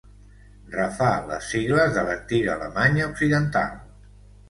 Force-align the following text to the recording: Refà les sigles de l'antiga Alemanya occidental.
Refà 0.75 1.09
les 1.33 1.51
sigles 1.55 1.93
de 1.99 2.07
l'antiga 2.09 2.55
Alemanya 2.59 3.15
occidental. 3.15 3.81